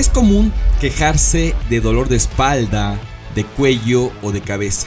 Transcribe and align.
Es 0.00 0.08
común 0.08 0.50
quejarse 0.80 1.54
de 1.68 1.82
dolor 1.82 2.08
de 2.08 2.16
espalda, 2.16 2.98
de 3.34 3.44
cuello 3.44 4.10
o 4.22 4.32
de 4.32 4.40
cabeza. 4.40 4.86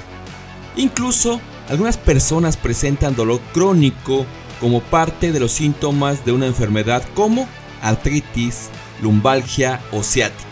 Incluso 0.76 1.40
algunas 1.70 1.98
personas 1.98 2.58
presentan 2.58 3.16
dolor 3.16 3.40
crónico 3.54 4.26
como 4.60 4.82
parte 4.82 5.32
de 5.32 5.40
los 5.40 5.52
síntomas 5.52 6.26
de 6.26 6.32
una 6.32 6.48
enfermedad 6.48 7.04
como 7.14 7.48
artritis, 7.84 8.70
lumbalgia 9.04 9.82
o 9.92 10.02
ciática. 10.02 10.50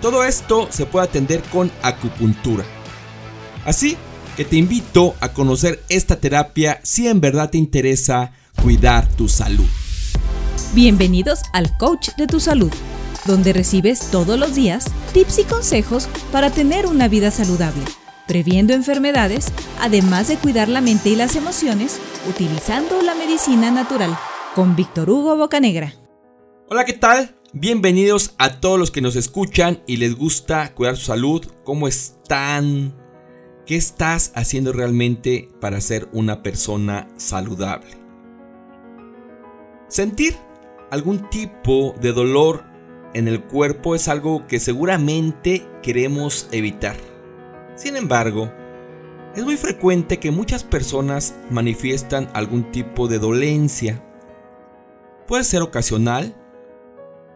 Todo 0.00 0.24
esto 0.24 0.68
se 0.70 0.86
puede 0.86 1.04
atender 1.04 1.42
con 1.42 1.70
acupuntura. 1.82 2.64
Así 3.66 3.98
que 4.38 4.46
te 4.46 4.56
invito 4.56 5.14
a 5.20 5.34
conocer 5.34 5.84
esta 5.90 6.16
terapia 6.16 6.80
si 6.82 7.08
en 7.08 7.20
verdad 7.20 7.50
te 7.50 7.58
interesa 7.58 8.32
cuidar 8.62 9.06
tu 9.06 9.28
salud. 9.28 9.68
Bienvenidos 10.72 11.40
al 11.52 11.76
Coach 11.76 12.10
de 12.16 12.26
tu 12.26 12.40
Salud, 12.40 12.70
donde 13.30 13.52
recibes 13.52 14.10
todos 14.10 14.38
los 14.38 14.56
días 14.56 14.86
tips 15.14 15.38
y 15.38 15.44
consejos 15.44 16.08
para 16.32 16.50
tener 16.50 16.86
una 16.86 17.06
vida 17.06 17.30
saludable, 17.30 17.84
previendo 18.26 18.74
enfermedades, 18.74 19.52
además 19.80 20.26
de 20.26 20.36
cuidar 20.36 20.68
la 20.68 20.80
mente 20.80 21.10
y 21.10 21.16
las 21.16 21.36
emociones 21.36 22.00
utilizando 22.28 23.00
la 23.02 23.14
medicina 23.14 23.70
natural, 23.70 24.18
con 24.54 24.74
Víctor 24.74 25.08
Hugo 25.08 25.36
Bocanegra. 25.36 25.94
Hola, 26.68 26.84
¿qué 26.84 26.92
tal? 26.92 27.36
Bienvenidos 27.52 28.34
a 28.38 28.60
todos 28.60 28.78
los 28.78 28.90
que 28.90 29.00
nos 29.00 29.14
escuchan 29.14 29.80
y 29.86 29.98
les 29.98 30.16
gusta 30.16 30.74
cuidar 30.74 30.96
su 30.96 31.06
salud. 31.06 31.44
¿Cómo 31.64 31.86
están? 31.86 32.96
¿Qué 33.64 33.76
estás 33.76 34.32
haciendo 34.34 34.72
realmente 34.72 35.48
para 35.60 35.80
ser 35.80 36.08
una 36.12 36.42
persona 36.42 37.08
saludable? 37.16 37.96
Sentir 39.88 40.36
algún 40.90 41.30
tipo 41.30 41.94
de 42.00 42.12
dolor 42.12 42.69
en 43.14 43.28
el 43.28 43.42
cuerpo 43.42 43.94
es 43.94 44.08
algo 44.08 44.46
que 44.46 44.60
seguramente 44.60 45.66
queremos 45.82 46.48
evitar. 46.52 46.96
Sin 47.74 47.96
embargo, 47.96 48.52
es 49.34 49.44
muy 49.44 49.56
frecuente 49.56 50.18
que 50.18 50.30
muchas 50.30 50.64
personas 50.64 51.34
manifiestan 51.50 52.28
algún 52.34 52.70
tipo 52.72 53.08
de 53.08 53.18
dolencia. 53.18 54.02
Puede 55.26 55.44
ser 55.44 55.62
ocasional, 55.62 56.34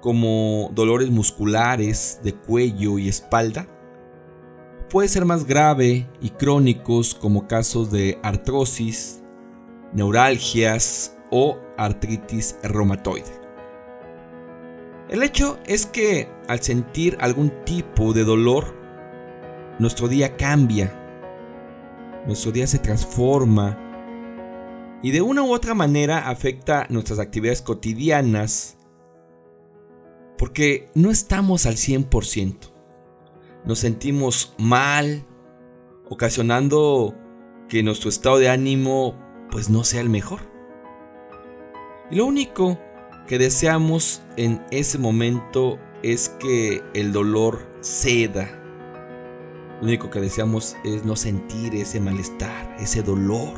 como 0.01 0.71
dolores 0.75 1.11
musculares 1.11 2.21
de 2.23 2.35
cuello 2.35 2.99
y 2.99 3.09
espalda. 3.09 3.67
Puede 4.91 5.09
ser 5.09 5.25
más 5.25 5.47
grave 5.47 6.07
y 6.21 6.31
crónicos 6.31 7.15
como 7.15 7.49
casos 7.49 7.91
de 7.91 8.19
artrosis, 8.23 9.23
neuralgias 9.93 11.17
o 11.31 11.59
artritis 11.79 12.57
reumatoide. 12.63 13.44
El 15.09 15.23
hecho 15.23 15.59
es 15.67 15.85
que 15.85 16.29
al 16.49 16.61
sentir 16.61 17.19
algún 17.21 17.51
tipo 17.65 18.13
de 18.15 18.25
dolor, 18.25 18.75
nuestro 19.79 20.09
día 20.09 20.37
cambia, 20.37 20.93
nuestro 22.27 22.53
día 22.53 22.67
se 22.67 22.79
transforma 22.79 23.79
y 25.03 25.11
de 25.11 25.21
una 25.21 25.43
u 25.43 25.53
otra 25.53 25.75
manera 25.75 26.31
afecta 26.31 26.87
nuestras 26.89 27.19
actividades 27.19 27.61
cotidianas 27.61 28.79
porque 30.39 30.89
no 30.95 31.11
estamos 31.11 31.67
al 31.67 31.75
100%. 31.75 32.73
Nos 33.67 33.79
sentimos 33.79 34.55
mal, 34.59 35.27
ocasionando 36.09 37.15
que 37.69 37.83
nuestro 37.83 38.09
estado 38.09 38.39
de 38.39 38.49
ánimo 38.49 39.19
pues 39.51 39.69
no 39.69 39.85
sea 39.85 40.01
el 40.01 40.09
mejor. 40.09 40.41
Y 42.11 42.17
lo 42.17 42.27
único 42.27 42.79
que 43.27 43.39
deseamos 43.39 44.23
en 44.37 44.63
ese 44.71 44.99
momento 44.99 45.79
es 46.03 46.29
que 46.29 46.83
el 46.93 47.13
dolor 47.13 47.67
ceda. 47.81 48.61
Lo 49.81 49.89
único 49.89 50.11
que 50.11 50.21
deseamos 50.21 50.77
es 50.85 51.05
no 51.05 51.17
sentir 51.17 51.75
ese 51.75 52.01
malestar, 52.01 52.77
ese 52.79 53.03
dolor. 53.03 53.53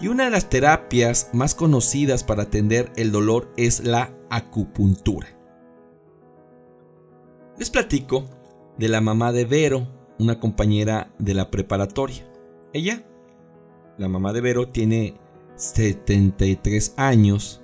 Y 0.00 0.08
una 0.08 0.24
de 0.24 0.30
las 0.30 0.48
terapias 0.48 1.30
más 1.32 1.54
conocidas 1.54 2.22
para 2.22 2.44
atender 2.44 2.92
el 2.96 3.10
dolor 3.10 3.52
es 3.56 3.84
la 3.84 4.12
acupuntura. 4.30 5.28
Les 7.58 7.70
platico 7.70 8.28
de 8.78 8.88
la 8.88 9.00
mamá 9.00 9.32
de 9.32 9.46
Vero, 9.46 9.88
una 10.18 10.38
compañera 10.38 11.10
de 11.18 11.34
la 11.34 11.50
preparatoria. 11.50 12.28
Ella, 12.72 13.04
la 13.96 14.08
mamá 14.08 14.32
de 14.32 14.42
Vero, 14.42 14.68
tiene 14.68 15.18
73 15.56 16.94
años 16.98 17.62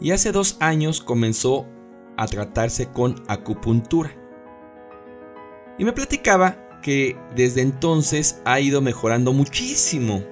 y 0.00 0.12
hace 0.12 0.32
dos 0.32 0.56
años 0.60 1.00
comenzó 1.00 1.66
a 2.16 2.26
tratarse 2.26 2.88
con 2.88 3.22
acupuntura. 3.28 4.10
Y 5.78 5.84
me 5.84 5.92
platicaba 5.92 6.80
que 6.82 7.16
desde 7.34 7.62
entonces 7.62 8.40
ha 8.44 8.60
ido 8.60 8.80
mejorando 8.80 9.32
muchísimo. 9.32 10.24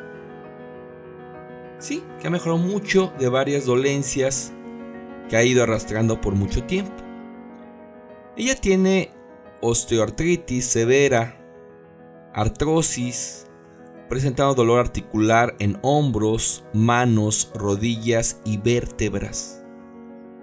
Sí, 1.78 2.02
que 2.20 2.26
ha 2.26 2.30
mejorado 2.30 2.58
mucho 2.58 3.12
de 3.18 3.28
varias 3.28 3.66
dolencias 3.66 4.52
que 5.28 5.36
ha 5.36 5.44
ido 5.44 5.62
arrastrando 5.62 6.20
por 6.20 6.34
mucho 6.34 6.64
tiempo. 6.64 6.94
Ella 8.36 8.54
tiene 8.54 9.12
osteoartritis 9.60 10.66
severa, 10.66 11.40
artrosis, 12.32 13.46
presentando 14.08 14.54
dolor 14.54 14.80
articular 14.80 15.54
en 15.58 15.78
hombros, 15.82 16.64
manos, 16.72 17.50
rodillas 17.54 18.40
y 18.44 18.58
vértebras, 18.58 19.64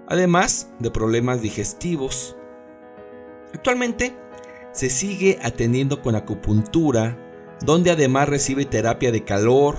además 0.08 0.72
de 0.78 0.90
problemas 0.90 1.42
digestivos. 1.42 2.36
Actualmente 3.52 4.16
se 4.72 4.90
sigue 4.90 5.38
atendiendo 5.42 6.02
con 6.02 6.16
acupuntura, 6.16 7.18
donde 7.64 7.90
además 7.90 8.28
recibe 8.28 8.64
terapia 8.64 9.12
de 9.12 9.24
calor, 9.24 9.76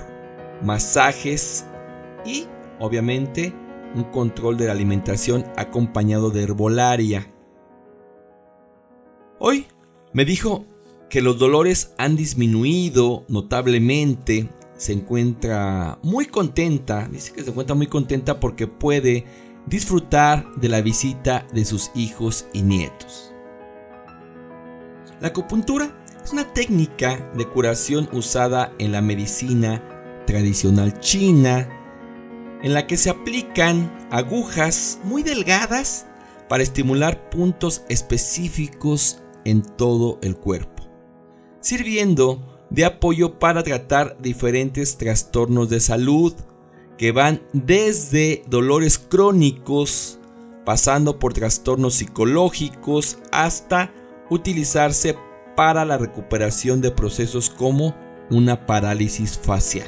masajes 0.64 1.66
y, 2.26 2.48
obviamente, 2.80 3.54
un 3.94 4.06
control 4.06 4.58
de 4.58 4.66
la 4.66 4.72
alimentación 4.72 5.46
acompañado 5.58 6.30
de 6.30 6.44
herbolaria. 6.44 7.32
Hoy 9.40 9.68
me 10.14 10.26
dijo 10.26 10.66
que 11.10 11.22
los 11.22 11.38
dolores 11.38 11.94
han 11.98 12.16
disminuido 12.16 13.26
notablemente, 13.28 14.50
se 14.78 14.94
encuentra 14.94 16.00
muy 16.04 16.26
contenta, 16.26 17.08
dice 17.10 17.32
que 17.32 17.44
se 17.44 17.52
encuentra 17.52 17.76
muy 17.76 17.88
contenta 17.88 18.40
porque 18.40 18.68
puede 18.68 19.26
disfrutar 19.68 20.54
de 20.56 20.70
la 20.70 20.82
visita 20.82 21.48
de 21.54 21.66
sus 21.66 21.92
hijos 21.96 22.46
y 22.54 22.62
nietos. 22.62 23.32
La 25.22 25.30
acupuntura 25.30 26.04
es 26.24 26.34
una 26.34 26.54
técnica 26.54 27.32
de 27.36 27.48
curación 27.48 28.10
usada 28.12 28.74
en 28.80 28.92
la 28.92 29.02
medicina 29.02 29.82
tradicional 30.26 31.00
china 31.00 31.70
en 32.64 32.74
la 32.74 32.88
que 32.88 32.98
se 32.98 33.10
aplican 33.10 34.08
agujas 34.12 35.00
muy 35.04 35.24
delgadas 35.24 36.08
para 36.50 36.64
estimular 36.64 37.30
puntos 37.30 37.84
específicos 37.90 39.22
en 39.46 39.62
todo 39.62 40.20
el 40.22 40.36
cuerpo, 40.36 40.75
sirviendo 41.66 42.44
de 42.70 42.86
apoyo 42.86 43.40
para 43.40 43.64
tratar 43.64 44.18
diferentes 44.22 44.98
trastornos 44.98 45.68
de 45.68 45.80
salud 45.80 46.32
que 46.96 47.12
van 47.12 47.42
desde 47.54 48.44
dolores 48.48 49.00
crónicos, 49.00 50.20
pasando 50.64 51.18
por 51.18 51.34
trastornos 51.34 51.96
psicológicos, 51.96 53.18
hasta 53.32 53.92
utilizarse 54.30 55.18
para 55.56 55.86
la 55.86 55.98
recuperación 55.98 56.82
de 56.82 56.92
procesos 56.92 57.50
como 57.50 57.96
una 58.30 58.68
parálisis 58.68 59.40
facial. 59.40 59.88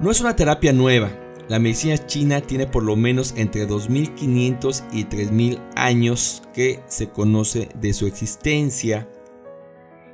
No 0.00 0.10
es 0.10 0.20
una 0.20 0.36
terapia 0.36 0.74
nueva. 0.74 1.10
La 1.48 1.58
medicina 1.58 1.96
china 2.06 2.42
tiene 2.42 2.66
por 2.66 2.82
lo 2.82 2.94
menos 2.94 3.32
entre 3.38 3.64
2500 3.64 4.84
y 4.92 5.04
3000 5.04 5.60
años 5.76 6.42
que 6.52 6.82
se 6.88 7.08
conoce 7.08 7.70
de 7.80 7.94
su 7.94 8.06
existencia 8.06 9.08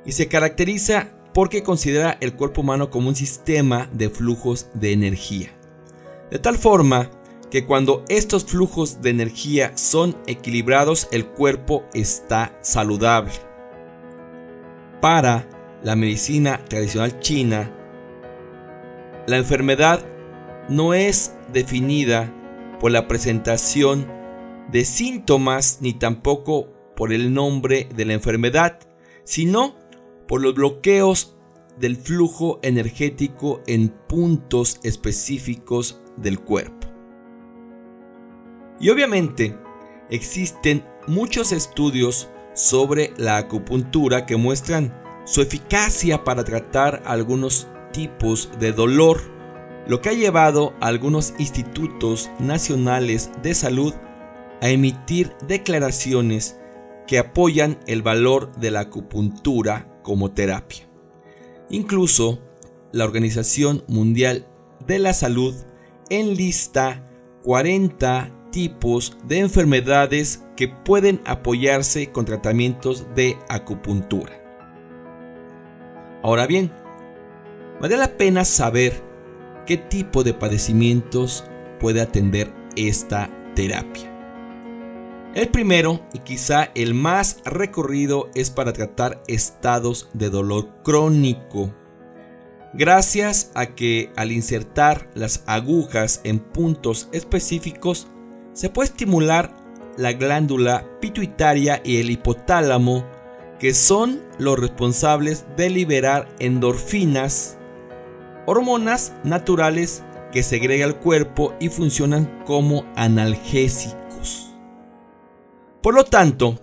y 0.07 0.13
se 0.13 0.27
caracteriza 0.27 1.09
porque 1.33 1.61
considera 1.61 2.17
el 2.21 2.33
cuerpo 2.33 2.61
humano 2.61 2.89
como 2.89 3.09
un 3.09 3.15
sistema 3.15 3.87
de 3.93 4.09
flujos 4.09 4.69
de 4.73 4.93
energía. 4.93 5.51
De 6.31 6.39
tal 6.39 6.57
forma 6.57 7.11
que 7.51 7.65
cuando 7.65 8.03
estos 8.09 8.45
flujos 8.45 9.01
de 9.01 9.11
energía 9.11 9.77
son 9.77 10.17
equilibrados, 10.25 11.07
el 11.11 11.27
cuerpo 11.27 11.85
está 11.93 12.57
saludable. 12.61 13.33
Para 15.01 15.47
la 15.83 15.95
medicina 15.95 16.63
tradicional 16.65 17.19
china, 17.19 17.71
la 19.27 19.37
enfermedad 19.37 20.05
no 20.69 20.93
es 20.93 21.35
definida 21.53 22.33
por 22.79 22.91
la 22.91 23.07
presentación 23.07 24.07
de 24.71 24.85
síntomas 24.85 25.79
ni 25.81 25.93
tampoco 25.93 26.73
por 26.95 27.13
el 27.13 27.33
nombre 27.33 27.87
de 27.93 28.05
la 28.05 28.13
enfermedad, 28.13 28.79
sino 29.23 29.75
por 30.27 30.41
los 30.41 30.53
bloqueos 30.53 31.37
del 31.79 31.95
flujo 31.95 32.59
energético 32.63 33.61
en 33.67 33.89
puntos 33.89 34.79
específicos 34.83 36.01
del 36.17 36.39
cuerpo. 36.39 36.87
Y 38.79 38.89
obviamente, 38.89 39.57
existen 40.09 40.83
muchos 41.07 41.51
estudios 41.51 42.29
sobre 42.53 43.13
la 43.17 43.37
acupuntura 43.37 44.25
que 44.25 44.35
muestran 44.35 44.93
su 45.25 45.41
eficacia 45.41 46.23
para 46.23 46.43
tratar 46.43 47.03
algunos 47.05 47.67
tipos 47.91 48.49
de 48.59 48.71
dolor, 48.71 49.21
lo 49.87 50.01
que 50.01 50.09
ha 50.09 50.13
llevado 50.13 50.73
a 50.79 50.87
algunos 50.87 51.33
institutos 51.37 52.29
nacionales 52.39 53.31
de 53.43 53.53
salud 53.53 53.93
a 54.61 54.69
emitir 54.69 55.33
declaraciones 55.47 56.59
que 57.05 57.19
apoyan 57.19 57.79
el 57.87 58.01
valor 58.01 58.55
de 58.57 58.71
la 58.71 58.81
acupuntura 58.81 59.96
como 60.07 60.31
terapia. 60.31 60.87
Incluso 61.69 62.39
la 62.93 63.03
Organización 63.03 63.83
Mundial 63.89 64.47
de 64.87 64.99
la 64.99 65.11
Salud 65.11 65.53
enlista 66.09 67.11
40 67.43 68.31
tipos 68.53 69.17
de 69.25 69.39
enfermedades 69.39 70.45
que 70.55 70.69
pueden 70.69 71.19
apoyarse 71.25 72.09
con 72.13 72.23
tratamientos 72.23 73.05
de 73.15 73.37
acupuntura. 73.49 74.31
Ahora 76.23 76.47
bien, 76.47 76.71
vale 77.81 77.97
la 77.97 78.15
pena 78.15 78.45
saber 78.45 79.03
qué 79.65 79.75
tipo 79.75 80.23
de 80.23 80.33
padecimientos 80.33 81.43
puede 81.81 81.99
atender 81.99 82.53
esta 82.77 83.29
terapia. 83.55 84.16
El 85.37 85.49
primero 85.49 85.99
y 86.13 86.19
quizá 86.21 86.71
el 86.73 86.95
más 86.95 87.41
recorrido 87.45 88.31
es 88.33 88.49
para 88.49 88.73
tratar 88.73 89.21
estados 89.27 90.09
de 90.13 90.31
dolor 90.31 90.81
crónico. 90.83 91.71
Gracias 92.73 93.51
a 93.53 93.67
que 93.67 94.11
al 94.15 94.31
insertar 94.31 95.11
las 95.13 95.43
agujas 95.45 96.21
en 96.23 96.39
puntos 96.39 97.07
específicos 97.11 98.07
se 98.53 98.71
puede 98.71 98.89
estimular 98.89 99.53
la 99.95 100.13
glándula 100.13 100.89
pituitaria 100.99 101.83
y 101.85 101.97
el 101.97 102.09
hipotálamo, 102.09 103.05
que 103.59 103.75
son 103.75 104.23
los 104.39 104.57
responsables 104.57 105.45
de 105.55 105.69
liberar 105.69 106.27
endorfinas, 106.39 107.59
hormonas 108.47 109.13
naturales 109.23 110.01
que 110.31 110.41
segrega 110.41 110.87
el 110.87 110.95
cuerpo 110.95 111.53
y 111.59 111.69
funcionan 111.69 112.43
como 112.43 112.91
analgésicos. 112.95 114.06
Por 115.81 115.93
lo 115.93 116.03
tanto, 116.03 116.59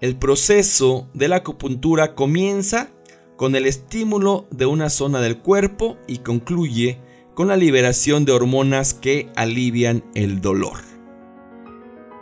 el 0.00 0.16
proceso 0.16 1.08
de 1.14 1.28
la 1.28 1.36
acupuntura 1.36 2.14
comienza 2.14 2.88
con 3.36 3.54
el 3.54 3.66
estímulo 3.66 4.46
de 4.50 4.66
una 4.66 4.88
zona 4.88 5.20
del 5.20 5.38
cuerpo 5.38 5.98
y 6.06 6.18
concluye 6.18 7.00
con 7.34 7.48
la 7.48 7.56
liberación 7.56 8.24
de 8.24 8.32
hormonas 8.32 8.94
que 8.94 9.30
alivian 9.36 10.04
el 10.14 10.40
dolor. 10.40 10.78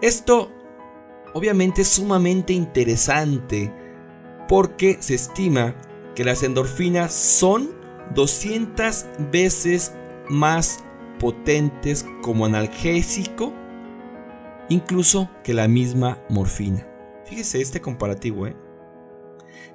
Esto 0.03 0.51
obviamente 1.35 1.83
es 1.83 1.89
sumamente 1.89 2.53
interesante 2.53 3.73
porque 4.49 4.99
se 5.01 5.15
estima 5.15 5.77
que 6.15 6.25
las 6.25 6.43
endorfinas 6.43 7.15
son 7.15 7.71
200 8.15 9.07
veces 9.33 9.95
más 10.29 10.85
potentes 11.19 12.05
como 12.23 12.45
analgésico 12.47 13.53
incluso 14.69 15.31
que 15.43 15.55
la 15.55 15.69
misma 15.69 16.22
morfina. 16.28 16.87
Fíjese 17.25 17.61
este 17.61 17.81
comparativo, 17.81 18.46
¿eh? 18.46 18.56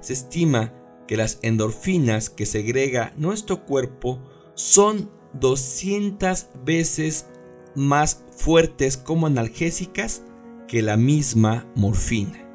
Se 0.00 0.12
estima 0.12 0.72
que 1.06 1.16
las 1.16 1.38
endorfinas 1.42 2.30
que 2.30 2.46
segrega 2.46 3.12
nuestro 3.16 3.64
cuerpo 3.64 4.20
son 4.54 5.10
200 5.34 6.48
veces 6.64 7.26
más 7.74 8.24
fuertes 8.36 8.96
como 8.96 9.26
analgésicas 9.26 10.22
que 10.68 10.82
la 10.82 10.96
misma 10.96 11.66
morfina. 11.74 12.46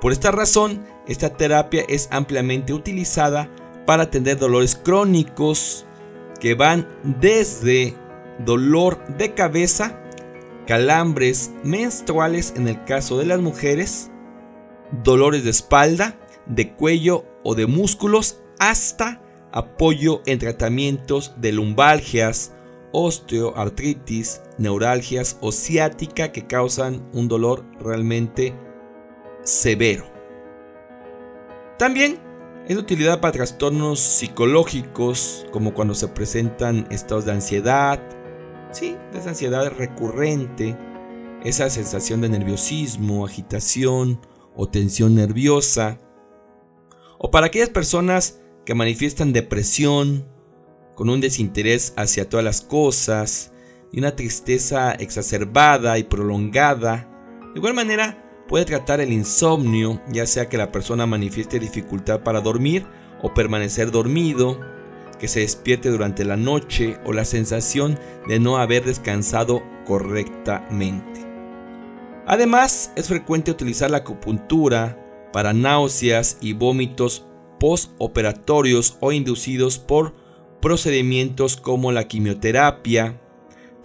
Por 0.00 0.12
esta 0.12 0.30
razón, 0.30 0.84
esta 1.08 1.36
terapia 1.36 1.84
es 1.88 2.08
ampliamente 2.12 2.72
utilizada 2.72 3.50
para 3.86 4.04
atender 4.04 4.38
dolores 4.38 4.76
crónicos 4.76 5.86
que 6.40 6.54
van 6.54 6.86
desde 7.20 7.94
dolor 8.44 9.04
de 9.16 9.34
cabeza, 9.34 10.02
calambres 10.66 11.52
menstruales 11.62 12.52
en 12.56 12.68
el 12.68 12.84
caso 12.84 13.18
de 13.18 13.26
las 13.26 13.40
mujeres, 13.40 14.10
dolores 15.02 15.44
de 15.44 15.50
espalda, 15.50 16.18
de 16.46 16.74
cuello 16.74 17.24
o 17.44 17.54
de 17.54 17.66
músculos, 17.66 18.42
hasta 18.58 19.22
apoyo 19.52 20.22
en 20.26 20.38
tratamientos 20.38 21.34
de 21.38 21.52
lumbalgias, 21.52 22.52
osteoartritis, 22.92 24.42
neuralgias 24.58 25.38
o 25.40 25.52
ciática 25.52 26.32
que 26.32 26.46
causan 26.46 27.08
un 27.12 27.28
dolor 27.28 27.64
realmente 27.80 28.54
severo. 29.42 30.04
También 31.78 32.18
es 32.68 32.74
de 32.74 32.82
utilidad 32.82 33.20
para 33.20 33.32
trastornos 33.32 34.00
psicológicos, 34.00 35.46
como 35.52 35.74
cuando 35.74 35.94
se 35.94 36.08
presentan 36.08 36.86
estados 36.90 37.26
de 37.26 37.32
ansiedad, 37.32 38.00
sí, 38.76 38.96
esa 39.14 39.30
ansiedad 39.30 39.72
recurrente, 39.76 40.76
esa 41.42 41.70
sensación 41.70 42.20
de 42.20 42.28
nerviosismo, 42.28 43.24
agitación 43.24 44.20
o 44.54 44.68
tensión 44.68 45.14
nerviosa, 45.14 45.98
o 47.18 47.30
para 47.30 47.46
aquellas 47.46 47.70
personas 47.70 48.40
que 48.66 48.74
manifiestan 48.74 49.32
depresión, 49.32 50.28
con 50.94 51.08
un 51.10 51.20
desinterés 51.20 51.94
hacia 51.96 52.28
todas 52.28 52.44
las 52.44 52.62
cosas 52.62 53.52
y 53.92 53.98
una 53.98 54.16
tristeza 54.16 54.92
exacerbada 54.92 55.98
y 55.98 56.04
prolongada. 56.04 57.08
De 57.52 57.58
igual 57.58 57.74
manera, 57.74 58.44
puede 58.48 58.64
tratar 58.64 59.00
el 59.00 59.12
insomnio, 59.12 60.02
ya 60.10 60.26
sea 60.26 60.48
que 60.48 60.56
la 60.56 60.72
persona 60.72 61.06
manifieste 61.06 61.58
dificultad 61.58 62.22
para 62.22 62.40
dormir 62.40 62.86
o 63.22 63.34
permanecer 63.34 63.90
dormido, 63.90 64.58
que 65.18 65.28
se 65.28 65.40
despierte 65.40 65.90
durante 65.90 66.24
la 66.24 66.36
noche 66.36 66.98
o 67.04 67.12
la 67.12 67.24
sensación 67.24 67.98
de 68.28 68.38
no 68.40 68.58
haber 68.58 68.84
descansado 68.84 69.62
correctamente. 69.86 71.26
Además, 72.26 72.92
es 72.96 73.08
frecuente 73.08 73.50
utilizar 73.50 73.90
la 73.90 73.98
acupuntura 73.98 75.28
para 75.32 75.52
náuseas 75.52 76.38
y 76.40 76.52
vómitos 76.54 77.26
postoperatorios 77.60 78.98
o 79.00 79.12
inducidos 79.12 79.78
por 79.78 80.14
procedimientos 80.60 81.56
como 81.56 81.92
la 81.92 82.08
quimioterapia, 82.08 83.20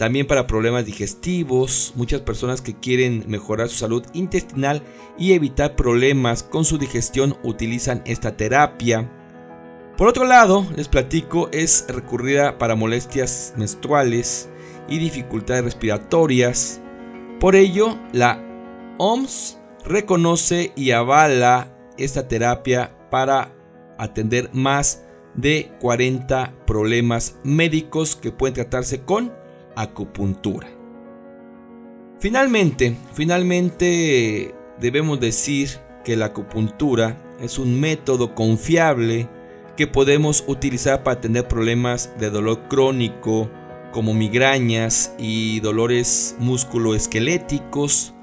también 0.02 0.26
para 0.26 0.48
problemas 0.48 0.88
digestivos, 0.88 1.94
muchas 1.96 2.22
personas 2.22 2.62
que 2.62 2.74
quieren 2.74 3.24
mejorar 3.28 3.70
su 3.70 3.78
salud 3.78 4.04
intestinal 4.14 4.82
y 5.16 5.34
evitar 5.34 5.76
problemas 5.76 6.42
con 6.42 6.66
su 6.66 6.80
digestión 6.80 7.38
utilizan 7.44 8.02
esta 8.06 8.36
terapia. 8.36 9.12
Por 10.02 10.08
otro 10.08 10.26
lado, 10.26 10.66
les 10.76 10.88
platico, 10.88 11.48
es 11.52 11.86
recurrida 11.88 12.58
para 12.58 12.74
molestias 12.74 13.54
menstruales 13.56 14.50
y 14.90 14.98
dificultades 14.98 15.64
respiratorias. 15.64 16.82
Por 17.40 17.56
ello, 17.56 18.00
la 18.12 18.44
OMS 18.98 19.60
reconoce 19.86 20.72
y 20.76 20.90
avala 20.90 21.78
esta 22.00 22.28
terapia 22.28 22.98
para 23.12 23.54
atender 24.00 24.50
más 24.54 25.06
de 25.36 25.72
40 25.80 26.52
problemas 26.66 27.36
médicos 27.44 28.16
que 28.16 28.32
pueden 28.32 28.56
tratarse 28.56 29.02
con 29.04 29.32
acupuntura. 29.76 30.68
Finalmente, 32.18 32.98
finalmente 33.14 34.56
debemos 34.80 35.20
decir 35.20 35.70
que 36.04 36.16
la 36.16 36.26
acupuntura 36.26 37.22
es 37.40 37.60
un 37.60 37.80
método 37.80 38.34
confiable 38.34 39.30
que 39.78 39.88
podemos 39.88 40.44
utilizar 40.48 41.04
para 41.04 41.18
atender 41.18 41.48
problemas 41.48 42.12
de 42.20 42.30
dolor 42.30 42.68
crónico 42.68 43.50
como 43.92 44.14
migrañas 44.14 45.14
y 45.18 45.60
dolores 45.60 46.36
musculoesqueléticos, 46.40 48.14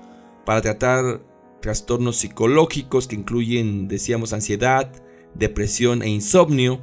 para 0.45 0.63
tratar 0.63 1.21
trastornos 1.61 2.17
psicológicos 2.17 3.07
que 3.07 3.17
incluyen, 3.17 3.89
decíamos, 3.89 4.33
ansiedad, 4.33 4.91
depresión 5.35 6.03
e 6.03 6.09
insomnio, 6.09 6.81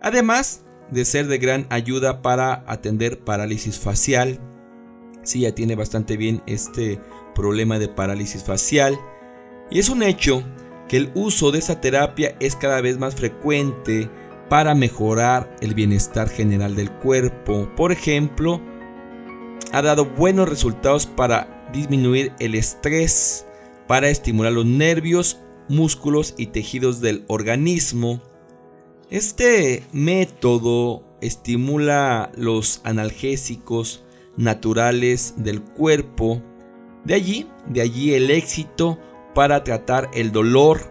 además 0.00 0.64
de 0.90 1.04
ser 1.04 1.26
de 1.26 1.38
gran 1.38 1.66
ayuda 1.68 2.22
para 2.22 2.64
atender 2.66 3.18
parálisis 3.20 3.78
facial. 3.78 4.40
Si 5.22 5.40
ya 5.40 5.54
tiene 5.54 5.74
bastante 5.74 6.16
bien 6.16 6.42
este 6.46 7.00
problema 7.34 7.78
de 7.78 7.88
parálisis 7.88 8.42
facial. 8.42 8.98
Y 9.70 9.78
es 9.78 9.88
un 9.88 10.02
hecho 10.02 10.42
que 10.88 10.96
el 10.96 11.10
uso 11.14 11.50
de 11.50 11.58
esa 11.58 11.80
terapia 11.80 12.36
es 12.40 12.56
cada 12.56 12.80
vez 12.80 12.98
más 12.98 13.14
frecuente 13.14 14.10
para 14.48 14.74
mejorar 14.74 15.54
el 15.60 15.74
bienestar 15.74 16.28
general 16.28 16.76
del 16.76 16.90
cuerpo. 16.90 17.68
Por 17.76 17.92
ejemplo, 17.92 18.60
ha 19.72 19.82
dado 19.82 20.04
buenos 20.04 20.48
resultados 20.48 21.06
para 21.06 21.68
disminuir 21.72 22.32
el 22.38 22.54
estrés, 22.54 23.46
para 23.86 24.08
estimular 24.08 24.52
los 24.52 24.66
nervios 24.66 25.38
músculos 25.68 26.34
y 26.36 26.46
tejidos 26.46 27.00
del 27.00 27.24
organismo. 27.26 28.22
Este 29.10 29.82
método 29.92 31.02
estimula 31.20 32.30
los 32.36 32.80
analgésicos 32.84 34.04
naturales 34.36 35.34
del 35.38 35.62
cuerpo, 35.62 36.42
De 37.04 37.14
allí, 37.14 37.46
de 37.68 37.82
allí 37.82 38.14
el 38.14 38.32
éxito 38.32 38.98
para 39.36 39.62
tratar 39.62 40.08
el 40.14 40.32
dolor. 40.32 40.90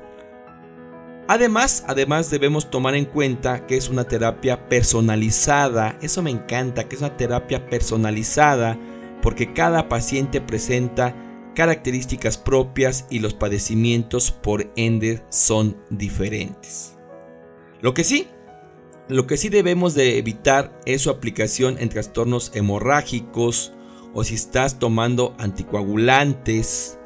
Además, 1.28 1.84
además 1.88 2.30
debemos 2.30 2.70
tomar 2.70 2.94
en 2.94 3.06
cuenta 3.06 3.66
que 3.66 3.76
es 3.76 3.90
una 3.90 4.04
terapia 4.04 4.70
personalizada. 4.70 5.98
Eso 6.00 6.22
me 6.22 6.30
encanta, 6.30 6.88
que 6.88 6.96
es 6.96 7.02
una 7.02 7.18
terapia 7.18 7.68
personalizada 7.68 8.78
porque 9.24 9.52
cada 9.52 9.90
paciente 9.90 10.42
presenta 10.42 11.16
características 11.56 12.38
propias 12.38 13.08
y 13.10 13.18
los 13.18 13.34
padecimientos 13.34 14.30
por 14.30 14.72
ende 14.76 15.24
son 15.30 15.78
diferentes. 15.90 16.96
Lo 17.82 17.96
que 17.96 18.04
sí, 18.04 18.28
lo 19.08 19.26
que 19.26 19.38
sí 19.38 19.50
debemos 19.50 19.96
de 19.96 20.20
evitar 20.20 20.80
es 20.86 21.02
su 21.02 21.10
aplicación 21.10 21.78
en 21.80 21.90
trastornos 21.90 22.52
hemorrágicos 22.54 23.74
o 24.14 24.24
si 24.24 24.36
estás 24.36 24.78
tomando 24.78 25.34
anticoagulantes. 25.40 27.00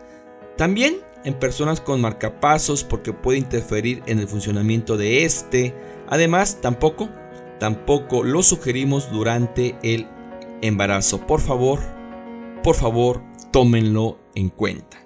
También 0.57 0.97
en 1.23 1.33
personas 1.33 1.81
con 1.81 2.01
marcapasos 2.01 2.83
porque 2.83 3.13
puede 3.13 3.37
interferir 3.37 4.01
en 4.05 4.19
el 4.19 4.27
funcionamiento 4.27 4.97
de 4.97 5.25
este. 5.25 5.75
Además, 6.07 6.59
tampoco, 6.61 7.09
tampoco 7.59 8.23
lo 8.23 8.43
sugerimos 8.43 9.11
durante 9.11 9.77
el 9.83 10.07
embarazo. 10.61 11.25
Por 11.25 11.41
favor, 11.41 11.79
por 12.63 12.75
favor, 12.75 13.21
tómenlo 13.51 14.19
en 14.35 14.49
cuenta. 14.49 14.97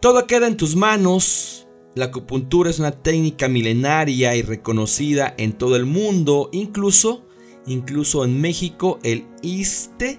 Todo 0.00 0.26
queda 0.26 0.48
en 0.48 0.56
tus 0.56 0.76
manos. 0.76 1.68
La 1.94 2.06
acupuntura 2.06 2.70
es 2.70 2.78
una 2.78 2.90
técnica 2.90 3.48
milenaria 3.48 4.34
y 4.34 4.42
reconocida 4.42 5.34
en 5.36 5.52
todo 5.52 5.76
el 5.76 5.84
mundo, 5.84 6.48
incluso, 6.52 7.26
incluso 7.66 8.24
en 8.24 8.40
México 8.40 8.98
el 9.02 9.26
ISTE 9.42 10.18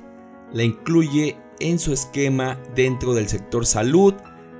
la 0.54 0.64
incluye 0.64 1.36
en 1.64 1.80
su 1.80 1.94
esquema 1.94 2.60
dentro 2.76 3.14
del 3.14 3.28
sector 3.28 3.66
salud 3.66 4.14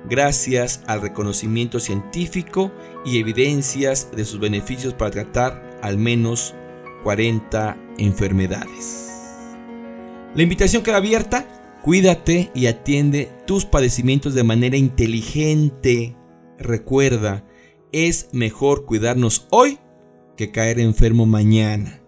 gracias 0.08 0.82
al 0.86 1.00
reconocimiento 1.00 1.78
científico 1.78 2.72
y 3.04 3.18
evidencias 3.18 4.10
de 4.10 4.24
sus 4.24 4.40
beneficios 4.40 4.94
para 4.94 5.10
tratar 5.10 5.78
al 5.82 5.98
menos 5.98 6.54
40 7.04 7.76
enfermedades. 7.98 9.10
La 10.34 10.42
invitación 10.42 10.82
queda 10.82 10.96
abierta 10.96 11.46
Cuídate 11.84 12.50
y 12.54 12.64
atiende 12.64 13.30
tus 13.46 13.66
padecimientos 13.66 14.32
de 14.32 14.42
manera 14.42 14.78
inteligente. 14.78 16.16
Recuerda, 16.58 17.44
es 17.92 18.30
mejor 18.32 18.86
cuidarnos 18.86 19.46
hoy 19.50 19.78
que 20.34 20.50
caer 20.50 20.80
enfermo 20.80 21.26
mañana. 21.26 22.00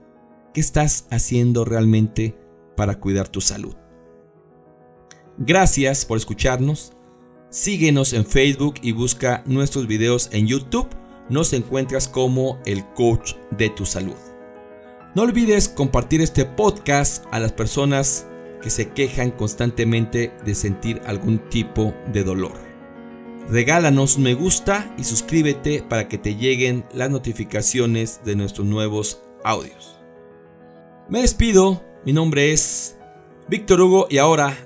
¿Qué 0.55 0.63
estás 0.63 1.07
haciendo 1.11 1.67
realmente 1.67 2.35
para 2.75 3.01
cuidar 3.01 3.29
tu 3.29 3.43
salud? 3.43 3.77
Gracias 5.39 6.05
por 6.05 6.17
escucharnos. 6.17 6.93
Síguenos 7.51 8.13
en 8.13 8.25
Facebook 8.25 8.77
y 8.83 8.93
busca 8.93 9.43
nuestros 9.47 9.87
videos 9.87 10.31
en 10.33 10.47
YouTube. 10.47 10.89
Nos 11.29 11.53
encuentras 11.53 12.09
como 12.09 12.59
el 12.65 12.85
coach 12.95 13.35
de 13.51 13.69
tu 13.69 13.85
salud. 13.85 14.17
No 15.15 15.23
olvides 15.23 15.69
compartir 15.69 16.21
este 16.21 16.45
podcast 16.45 17.25
a 17.33 17.41
las 17.41 17.53
personas 17.53 18.27
que 18.63 18.71
se 18.71 18.91
quejan 18.91 19.31
constantemente 19.31 20.33
de 20.45 20.55
sentir 20.55 21.03
algún 21.07 21.39
tipo 21.51 21.95
de 22.13 22.25
dolor. 22.25 22.55
Regálanos 23.49 24.19
me 24.19 24.35
gusta 24.35 24.93
y 24.99 25.05
suscríbete 25.05 25.83
para 25.83 26.09
que 26.09 26.19
te 26.19 26.35
lleguen 26.35 26.85
las 26.93 27.11
notificaciones 27.11 28.21
de 28.25 28.37
nuestros 28.37 28.67
nuevos 28.67 29.23
audios. 29.45 29.99
Me 31.09 31.21
despido, 31.21 31.85
mi 32.05 32.13
nombre 32.13 32.53
es 32.53 32.97
Víctor 33.49 33.81
Hugo 33.81 34.09
y 34.11 34.19
ahora, 34.19 34.66